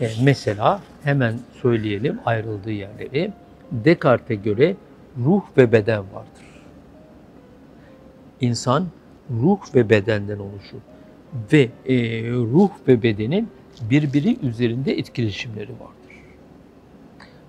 E, 0.00 0.10
mesela 0.22 0.80
hemen 1.02 1.34
söyleyelim 1.62 2.18
ayrıldığı 2.24 2.72
yerleri. 2.72 3.32
Descartes'e 3.72 4.34
göre 4.34 4.76
ruh 5.24 5.42
ve 5.56 5.72
beden 5.72 5.98
vardır. 5.98 6.44
İnsan 8.40 8.86
ruh 9.30 9.74
ve 9.74 9.90
bedenden 9.90 10.38
oluşur. 10.38 10.78
Ve 11.52 11.68
e, 11.86 11.96
ruh 12.30 12.70
ve 12.88 13.02
bedenin 13.02 13.48
birbiri 13.90 14.46
üzerinde 14.46 14.98
etkileşimleri 14.98 15.72
vardır. 15.72 16.03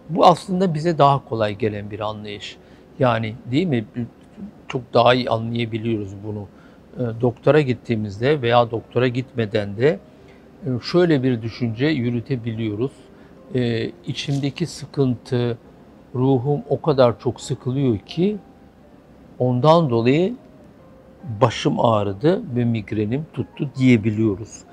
Bu 0.09 0.25
aslında 0.25 0.73
bize 0.73 0.97
daha 0.97 1.25
kolay 1.29 1.55
gelen 1.55 1.91
bir 1.91 1.99
anlayış. 1.99 2.57
Yani 2.99 3.35
değil 3.51 3.67
mi? 3.67 3.85
Çok 4.67 4.93
daha 4.93 5.13
iyi 5.13 5.29
anlayabiliyoruz 5.29 6.11
bunu. 6.27 6.47
E, 6.97 7.21
doktora 7.21 7.61
gittiğimizde 7.61 8.41
veya 8.41 8.71
doktora 8.71 9.07
gitmeden 9.07 9.77
de 9.77 9.99
e, 10.65 10.69
şöyle 10.91 11.23
bir 11.23 11.41
düşünce 11.41 11.85
yürütebiliyoruz. 11.85 12.91
E, 13.55 13.91
içimdeki 14.07 14.67
sıkıntı, 14.67 15.57
ruhum 16.15 16.61
o 16.69 16.81
kadar 16.81 17.19
çok 17.19 17.41
sıkılıyor 17.41 17.97
ki 17.97 18.37
ondan 19.39 19.89
dolayı 19.89 20.33
başım 21.41 21.79
ağrıdı 21.79 22.55
ve 22.55 22.65
migrenim 22.65 23.25
tuttu 23.33 23.69
diyebiliyoruz. 23.77 24.63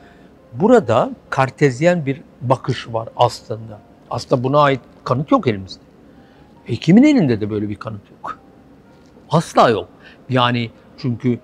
Burada 0.53 1.11
kartezyen 1.31 2.07
bir 2.07 2.21
bakış 2.41 2.93
var 2.93 3.09
aslında. 3.17 3.92
Aslında 4.13 4.45
buna 4.45 4.61
ait 4.61 4.81
kanıt 5.05 5.31
yok 5.31 5.47
elimizde. 5.47 5.83
Hekimin 6.65 7.03
elinde 7.03 7.41
de 7.41 7.51
böyle 7.51 7.69
bir 7.69 7.77
kanıt 7.77 8.11
yok. 8.11 8.39
Asla 9.31 9.71
yok. 9.71 9.89
Yani 10.31 10.71
çünkü 10.99 11.39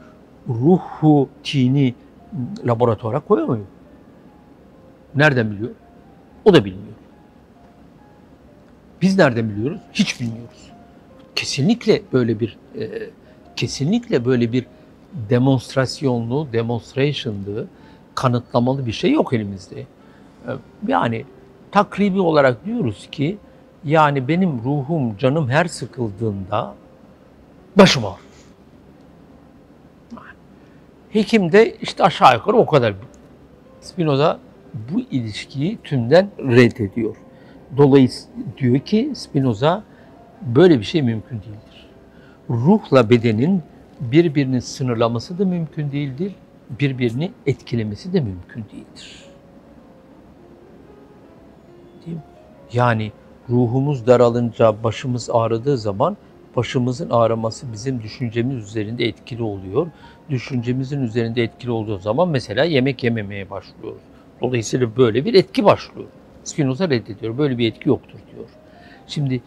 ruhu 0.49 1.29
tini 1.43 1.95
laboratuvara 2.67 3.21
koyamıyor. 3.21 3.67
Nereden 5.15 5.51
biliyor? 5.51 5.71
O 6.45 6.55
da 6.55 6.65
bilmiyor. 6.65 6.95
Biz 9.03 9.19
nereden 9.19 9.51
biliyoruz? 9.51 9.81
Hiç 9.93 10.21
bilmiyoruz. 10.21 10.71
Kesinlikle 11.37 12.03
böyle 12.13 12.41
bir 12.41 12.59
e, 12.79 13.11
kesinlikle 13.57 14.25
böyle 14.25 14.53
bir 14.53 14.67
demonstrasyonlu, 15.31 16.49
demonstrationlı, 16.53 17.67
kanıtlamalı 18.15 18.87
bir 18.87 18.93
şey 18.93 19.13
yok 19.13 19.33
elimizde. 19.33 19.81
E, 19.81 19.87
yani 20.87 21.25
takribi 21.73 22.21
olarak 22.21 22.67
diyoruz 22.67 23.09
ki 23.11 23.39
yani 23.85 24.29
benim 24.29 24.61
ruhum, 24.65 25.17
canım 25.17 25.49
her 25.49 25.65
sıkıldığında 25.65 26.75
başım 27.77 28.05
ağrır. 28.05 28.29
Hekim 31.11 31.53
de 31.53 31.77
işte 31.81 32.05
aşağı 32.05 32.35
yukarı 32.35 32.57
o 32.57 32.67
kadar. 32.67 32.95
Spinoza 33.81 34.39
bu 34.75 35.01
ilişkiyi 35.01 35.79
tümden 35.85 36.29
reddediyor. 36.39 37.17
Dolayısıyla 37.77 38.37
diyor 38.59 38.79
ki 38.79 39.13
Spinoza 39.15 39.83
böyle 40.43 40.79
bir 40.79 40.85
şey 40.85 41.03
mümkün 41.03 41.37
değildir. 41.37 41.89
Ruhla 42.51 43.11
bedenin 43.11 43.63
birbirini 44.01 44.63
sınırlaması 44.63 45.39
da 45.39 45.45
mümkün 45.45 45.93
değildir. 45.93 46.35
Birbirini 46.81 47.31
etkilemesi 47.47 48.13
de 48.13 48.21
mümkün 48.21 48.65
değildir. 48.73 49.28
Yani 52.73 53.13
ruhumuz 53.51 54.07
daralınca, 54.07 54.85
başımız 54.85 55.31
ağrıdığı 55.33 55.79
zaman 55.79 56.17
başımızın 56.57 57.11
ağrıması 57.11 57.73
bizim 57.73 58.03
düşüncemiz 58.03 58.57
üzerinde 58.57 59.05
etkili 59.05 59.43
oluyor. 59.43 59.87
Düşüncemizin 60.31 61.03
üzerinde 61.03 61.43
etkili 61.43 61.71
olduğu 61.71 61.99
zaman 61.99 62.29
mesela 62.29 62.65
yemek 62.65 63.05
yememeye 63.05 63.51
başlıyoruz. 63.51 64.03
Dolayısıyla 64.41 64.97
böyle 64.97 65.25
bir 65.25 65.35
etki 65.35 65.65
başlıyor. 65.65 66.09
Spinoza 66.45 66.91
reddediyor. 66.91 67.39
Böyle 67.39 67.59
bir 67.59 67.69
etki 67.69 67.89
yoktur 67.89 68.19
diyor. 68.35 68.47
Şimdi 69.07 69.41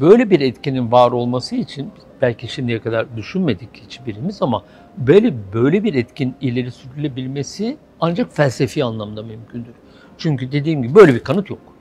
böyle 0.00 0.30
bir 0.30 0.40
etkinin 0.40 0.92
var 0.92 1.12
olması 1.12 1.56
için 1.56 1.90
belki 2.22 2.48
şimdiye 2.48 2.80
kadar 2.80 3.16
düşünmedik 3.16 3.68
hiçbirimiz 3.86 4.42
ama 4.42 4.64
böyle 4.96 5.34
böyle 5.54 5.84
bir 5.84 5.94
etkin 5.94 6.34
ileri 6.40 6.70
sürülebilmesi 6.70 7.76
ancak 8.00 8.32
felsefi 8.32 8.84
anlamda 8.84 9.22
mümkündür. 9.22 9.74
Çünkü 10.18 10.52
dediğim 10.52 10.82
gibi 10.82 10.94
böyle 10.94 11.14
bir 11.14 11.20
kanıt 11.20 11.50
yok. 11.50 11.71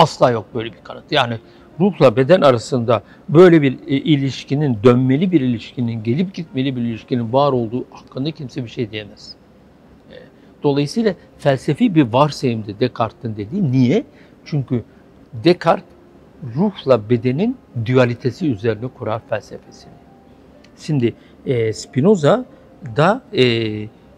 Asla 0.00 0.30
yok 0.30 0.46
böyle 0.54 0.72
bir 0.72 0.78
kanıt. 0.84 1.12
Yani 1.12 1.38
ruhla 1.80 2.16
beden 2.16 2.40
arasında 2.40 3.02
böyle 3.28 3.62
bir 3.62 3.72
e, 3.72 3.96
ilişkinin, 3.96 4.78
dönmeli 4.84 5.32
bir 5.32 5.40
ilişkinin, 5.40 6.02
gelip 6.02 6.34
gitmeli 6.34 6.76
bir 6.76 6.80
ilişkinin 6.80 7.32
var 7.32 7.52
olduğu 7.52 7.84
hakkında 7.90 8.30
kimse 8.30 8.64
bir 8.64 8.68
şey 8.68 8.90
diyemez. 8.90 9.34
E, 10.10 10.16
dolayısıyla 10.62 11.14
felsefi 11.38 11.94
bir 11.94 12.02
varsayımdı 12.02 12.80
Descartes'in 12.80 13.36
dediği. 13.36 13.72
Niye? 13.72 14.04
Çünkü 14.44 14.84
Descartes 15.44 15.88
ruhla 16.56 17.10
bedenin 17.10 17.56
dualitesi 17.86 18.50
üzerine 18.50 18.88
kurar 18.88 19.20
felsefesini. 19.28 19.92
Şimdi 20.78 21.14
e, 21.46 21.72
Spinoza 21.72 22.44
da 22.96 23.22
e, 23.36 23.42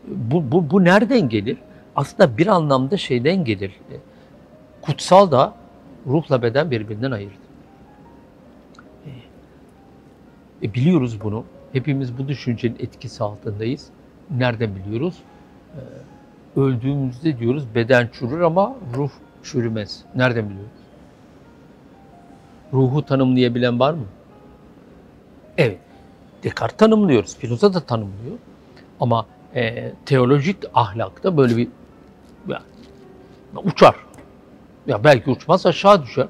bu, 0.07 0.53
bu, 0.53 0.71
bu 0.71 0.85
nereden 0.85 1.29
gelir? 1.29 1.59
Aslında 1.97 2.39
bir 2.39 2.47
anlamda 2.47 2.97
şeyden 2.97 3.45
gelir. 3.45 3.71
E, 3.71 3.95
kutsal 4.83 5.31
da 5.31 5.62
ruhla 6.07 6.43
beden 6.43 6.71
birbirinden 6.71 7.11
ayırdı. 7.11 7.35
E, 10.63 10.75
biliyoruz 10.75 11.21
bunu. 11.25 11.45
Hepimiz 11.73 12.19
bu 12.19 12.29
düşüncenin 12.29 12.77
etkisi 12.79 13.25
altındayız. 13.25 13.89
Nereden 14.31 14.71
biliyoruz? 14.77 15.19
E, 15.75 15.81
öldüğümüzde 16.61 17.39
diyoruz 17.39 17.65
beden 17.75 18.09
çürür 18.13 18.41
ama 18.41 18.77
ruh 18.97 19.11
çürümez. 19.43 20.05
Nereden 20.15 20.51
biliyoruz? 20.51 20.71
Ruhu 22.73 23.07
tanımlayabilen 23.07 23.81
var 23.81 23.95
mı? 23.95 24.05
Evet. 25.59 25.79
Descartes 26.45 26.77
tanımlıyor, 26.77 27.25
Spinoza 27.25 27.75
da 27.75 27.81
tanımlıyor. 27.81 28.39
Ama 29.01 29.27
e, 29.55 29.93
teolojik 30.07 30.57
ahlakta 30.75 31.37
böyle 31.37 31.57
bir 31.57 31.69
yani, 32.49 32.63
uçar. 33.65 33.95
Ya 34.87 35.05
belki 35.05 35.31
uçmaz 35.31 35.67
aşağı 35.67 36.03
düşer. 36.03 36.27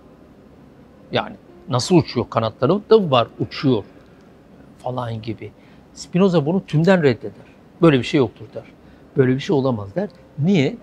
Yani 1.13 1.37
nasıl 1.69 1.97
uçuyor? 1.97 2.31
Kanatları 2.31 2.81
da 2.91 3.11
var, 3.11 3.29
uçuyor 3.39 3.85
falan 4.79 5.23
gibi. 5.23 5.53
Spinoza 5.95 6.47
bunu 6.47 6.67
tümden 6.67 7.03
reddeder. 7.03 7.47
Böyle 7.83 7.99
bir 7.99 8.05
şey 8.05 8.19
yoktur 8.19 8.47
der. 8.55 8.65
Böyle 9.17 9.35
bir 9.35 9.41
şey 9.41 9.57
olamaz 9.57 9.95
der. 9.95 10.09
Niye? 10.39 10.77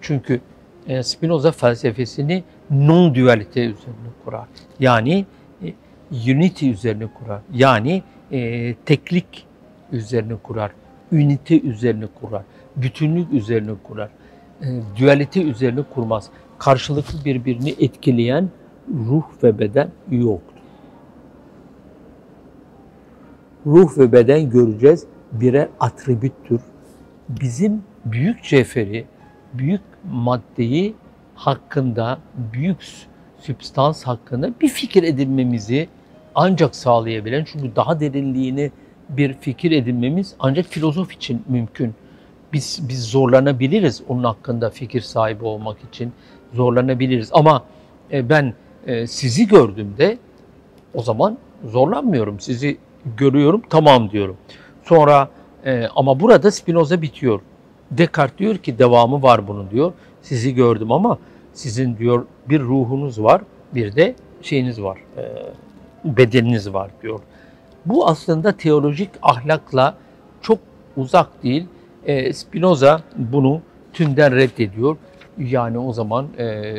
Çünkü 0.00 0.40
e, 0.88 1.02
Spinoza 1.02 1.52
felsefesini 1.52 2.44
non-dualite 2.70 3.60
üzerine 3.60 4.10
kurar. 4.24 4.46
Yani 4.80 5.26
e, 5.64 5.72
unity 6.12 6.70
üzerine 6.70 7.06
kurar. 7.06 7.40
Yani 7.52 8.02
e, 8.32 8.74
teklik 8.74 9.46
üzerine 9.92 10.36
kurar. 10.42 10.70
Ünite 11.12 11.60
üzerine 11.60 12.06
kurar. 12.20 12.42
Bütünlük 12.76 13.32
üzerine 13.32 13.72
kurar. 13.82 14.08
E, 14.62 14.66
dualite 15.00 15.42
üzerine 15.42 15.82
kurmaz. 15.94 16.30
Karşılıklı 16.60 17.24
birbirini 17.24 17.74
etkileyen 17.78 18.48
ruh 18.88 19.24
ve 19.42 19.58
beden 19.58 19.90
yoktur. 20.10 20.56
Ruh 23.66 23.98
ve 23.98 24.12
beden 24.12 24.50
göreceğiz 24.50 25.06
birer 25.32 25.68
atribüttür. 25.80 26.60
Bizim 27.28 27.82
büyük 28.04 28.44
cevheri, 28.44 29.04
büyük 29.54 29.80
maddeyi 30.12 30.94
hakkında, 31.34 32.18
büyük 32.52 32.86
sübstans 33.38 34.04
hakkında 34.04 34.50
bir 34.60 34.68
fikir 34.68 35.02
edinmemizi 35.02 35.88
ancak 36.34 36.76
sağlayabilen, 36.76 37.44
çünkü 37.52 37.76
daha 37.76 38.00
derinliğini 38.00 38.72
bir 39.08 39.32
fikir 39.34 39.70
edinmemiz 39.70 40.34
ancak 40.38 40.66
filozof 40.66 41.12
için 41.12 41.42
mümkün. 41.48 41.94
Biz, 42.52 42.80
biz 42.88 43.04
zorlanabiliriz 43.04 44.02
onun 44.08 44.24
hakkında 44.24 44.70
fikir 44.70 45.00
sahibi 45.00 45.44
olmak 45.44 45.76
için 45.92 46.12
zorlanabiliriz. 46.52 47.28
Ama 47.32 47.64
e, 48.12 48.28
ben 48.28 48.54
e, 48.86 49.06
sizi 49.06 49.46
gördüğümde 49.46 50.18
o 50.94 51.02
zaman 51.02 51.38
zorlanmıyorum. 51.64 52.40
Sizi 52.40 52.78
görüyorum, 53.16 53.62
tamam 53.70 54.10
diyorum. 54.10 54.36
Sonra 54.82 55.28
e, 55.64 55.86
ama 55.96 56.20
burada 56.20 56.50
Spinoza 56.50 57.02
bitiyor. 57.02 57.40
Descartes 57.90 58.38
diyor 58.38 58.56
ki 58.56 58.78
devamı 58.78 59.22
var 59.22 59.48
bunun 59.48 59.70
diyor. 59.70 59.92
Sizi 60.22 60.54
gördüm 60.54 60.92
ama 60.92 61.18
sizin 61.52 61.96
diyor 61.96 62.26
bir 62.48 62.60
ruhunuz 62.60 63.22
var, 63.22 63.42
bir 63.74 63.96
de 63.96 64.14
şeyiniz 64.42 64.82
var, 64.82 64.98
e, 65.16 65.22
bedeniniz 66.04 66.72
var 66.72 66.90
diyor. 67.02 67.20
Bu 67.86 68.08
aslında 68.08 68.52
teolojik 68.52 69.10
ahlakla 69.22 69.96
çok 70.42 70.58
uzak 70.96 71.42
değil. 71.42 71.66
E, 72.06 72.32
Spinoza 72.32 73.02
bunu 73.16 73.60
tümden 73.92 74.36
reddediyor. 74.36 74.96
Yani 75.38 75.78
o 75.78 75.92
zaman 75.92 76.28
e, 76.38 76.74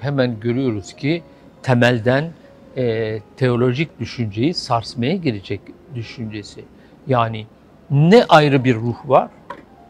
hemen 0.00 0.40
görüyoruz 0.40 0.92
ki 0.92 1.22
temelden 1.62 2.30
e, 2.76 3.18
teolojik 3.36 4.00
düşünceyi 4.00 4.54
sarsmaya 4.54 5.16
girecek 5.16 5.60
düşüncesi. 5.94 6.64
Yani 7.06 7.46
ne 7.90 8.24
ayrı 8.24 8.64
bir 8.64 8.74
ruh 8.74 8.96
var 9.08 9.30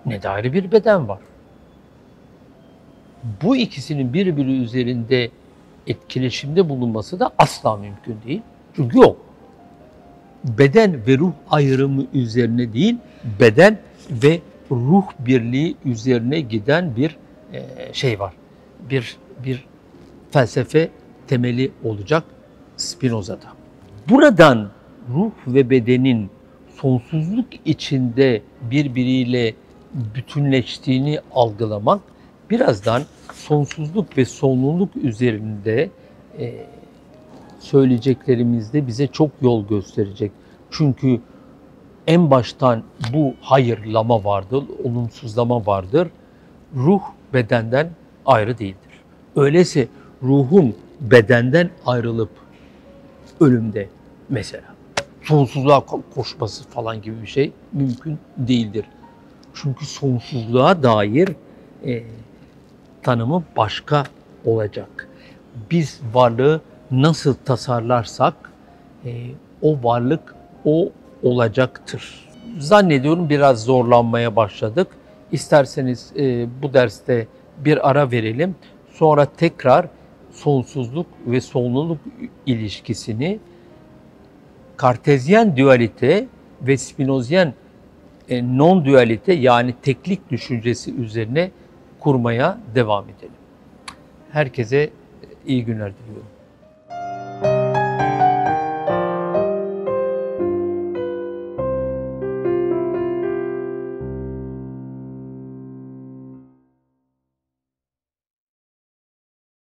ne 0.07 0.23
de 0.23 0.29
ayrı 0.29 0.53
bir 0.53 0.73
beden 0.73 1.09
var. 1.09 1.19
Bu 3.43 3.57
ikisinin 3.57 4.13
birbiri 4.13 4.63
üzerinde 4.63 5.31
etkileşimde 5.87 6.69
bulunması 6.69 7.21
da 7.21 7.31
asla 7.39 7.77
mümkün 7.77 8.17
değil. 8.27 8.43
Çünkü 8.77 8.99
yok. 8.99 9.17
Beden 10.45 11.07
ve 11.07 11.19
ruh 11.19 11.33
ayrımı 11.51 12.05
üzerine 12.15 12.73
değil, 12.73 12.97
beden 13.41 13.79
ve 14.11 14.41
ruh 14.71 15.05
birliği 15.19 15.77
üzerine 15.85 16.41
giden 16.41 16.97
bir 16.97 17.17
e, 17.53 17.65
şey 17.93 18.21
var. 18.21 18.33
Bir 18.91 19.17
bir 19.45 19.65
felsefe 20.31 20.91
temeli 21.27 21.73
olacak 21.85 22.25
Spinoza'da. 22.77 23.47
Buradan 24.09 24.71
ruh 25.15 25.33
ve 25.47 25.71
bedenin 25.71 26.31
sonsuzluk 26.81 27.47
içinde 27.65 28.43
birbiriyle 28.71 29.55
bütünleştiğini 29.95 31.21
algılamak 31.33 32.01
birazdan 32.51 33.03
sonsuzluk 33.35 34.19
ve 34.19 34.25
sonluluk 34.25 34.97
üzerinde 34.97 35.91
e, 36.39 36.55
söyleyeceklerimizde 37.61 38.87
bize 38.87 39.07
çok 39.07 39.31
yol 39.43 39.69
gösterecek. 39.69 40.33
Çünkü 40.71 41.21
en 42.07 42.31
baştan 42.31 42.83
bu 43.13 43.35
hayırlama 43.41 44.25
vardır, 44.25 44.65
olumsuzlama 44.85 45.67
vardır. 45.67 46.09
Ruh 46.77 47.03
bedenden 47.33 47.91
ayrı 48.27 48.59
değildir. 48.59 49.01
Öyleyse 49.37 49.89
ruhun 50.23 50.77
bedenden 51.01 51.71
ayrılıp 51.87 52.31
ölümde 53.41 53.89
mesela 54.29 54.65
sonsuzluğa 55.23 55.85
koşması 56.15 56.65
falan 56.65 57.03
gibi 57.03 57.23
bir 57.23 57.27
şey 57.27 57.53
mümkün 57.73 58.19
değildir. 58.37 58.85
Çünkü 59.55 59.87
sonsuzluğa 59.87 60.83
dair 60.83 61.29
e, 61.87 62.03
tanımı 63.03 63.45
başka 63.57 64.05
olacak. 64.45 65.09
Biz 65.71 66.01
varlığı 66.15 66.61
nasıl 66.91 67.35
tasarlarsak 67.35 68.35
e, 69.05 69.11
o 69.63 69.79
varlık 69.83 70.35
o 70.65 70.91
olacaktır. 71.27 72.29
Zannediyorum 72.59 73.29
biraz 73.29 73.65
zorlanmaya 73.65 74.37
başladık. 74.37 74.89
İsterseniz 75.33 76.13
e, 76.19 76.47
bu 76.63 76.75
derste 76.75 77.27
bir 77.59 77.91
ara 77.91 78.11
verelim. 78.11 78.55
Sonra 78.93 79.25
tekrar 79.25 79.89
sonsuzluk 80.33 81.07
ve 81.27 81.41
sonluluk 81.41 81.99
ilişkisini 82.47 83.39
Kartezyen 84.77 85.57
dualite 85.57 86.27
ve 86.63 86.77
Spinozyen 86.77 87.55
e, 88.29 88.43
non-dualite 88.43 89.33
yani 89.33 89.75
teklik 89.83 90.31
düşüncesi 90.31 90.95
üzerine 90.95 91.51
kurmaya 92.01 92.59
devam 92.75 93.05
edelim. 93.05 93.33
Herkese 94.33 94.91
iyi 95.47 95.65
günler 95.65 95.93
diliyorum. 95.99 96.36